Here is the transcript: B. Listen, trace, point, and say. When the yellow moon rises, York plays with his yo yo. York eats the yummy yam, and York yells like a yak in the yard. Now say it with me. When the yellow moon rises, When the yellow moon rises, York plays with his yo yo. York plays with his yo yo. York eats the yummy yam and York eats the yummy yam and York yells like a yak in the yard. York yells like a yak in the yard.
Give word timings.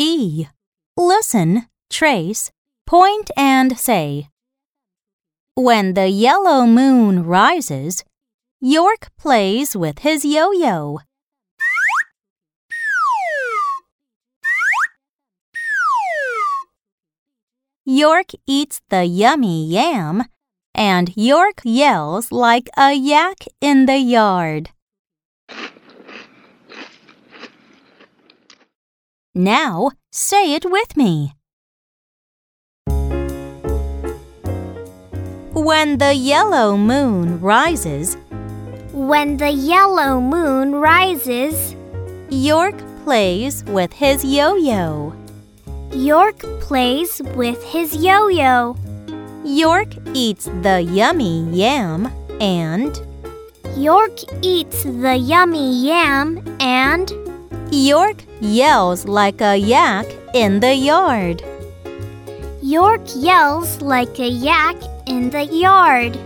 B. 0.00 0.48
Listen, 0.96 1.66
trace, 1.90 2.50
point, 2.86 3.30
and 3.36 3.78
say. 3.78 4.30
When 5.54 5.92
the 5.92 6.08
yellow 6.08 6.64
moon 6.64 7.26
rises, 7.26 8.02
York 8.62 9.10
plays 9.18 9.76
with 9.76 9.98
his 9.98 10.24
yo 10.24 10.52
yo. 10.52 11.00
York 17.84 18.30
eats 18.46 18.80
the 18.88 19.04
yummy 19.04 19.66
yam, 19.66 20.24
and 20.74 21.14
York 21.14 21.60
yells 21.62 22.32
like 22.32 22.70
a 22.74 22.94
yak 22.94 23.44
in 23.60 23.84
the 23.84 23.98
yard. 23.98 24.70
Now 29.34 29.92
say 30.10 30.54
it 30.54 30.68
with 30.68 30.96
me. 30.96 31.34
When 35.52 35.98
the 35.98 36.14
yellow 36.14 36.76
moon 36.76 37.40
rises, 37.40 38.16
When 38.92 39.36
the 39.36 39.50
yellow 39.50 40.20
moon 40.20 40.74
rises, 40.74 41.76
York 42.28 42.74
plays 43.04 43.62
with 43.66 43.92
his 43.92 44.24
yo 44.24 44.56
yo. 44.56 45.14
York 45.92 46.40
plays 46.60 47.22
with 47.36 47.62
his 47.62 47.94
yo 47.94 48.26
yo. 48.26 48.76
York 49.44 49.94
eats 50.12 50.46
the 50.62 50.82
yummy 50.82 51.44
yam 51.50 52.10
and 52.40 53.00
York 53.76 54.18
eats 54.42 54.82
the 54.82 55.16
yummy 55.16 55.86
yam 55.86 56.42
and 56.58 57.12
York 57.72 58.16
yells 58.40 59.06
like 59.06 59.40
a 59.40 59.56
yak 59.56 60.04
in 60.34 60.58
the 60.58 60.74
yard. 60.74 61.40
York 62.60 63.02
yells 63.14 63.80
like 63.80 64.18
a 64.18 64.28
yak 64.28 64.74
in 65.06 65.30
the 65.30 65.44
yard. 65.44 66.18